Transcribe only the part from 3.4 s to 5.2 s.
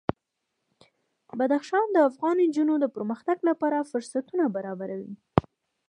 لپاره فرصتونه برابروي.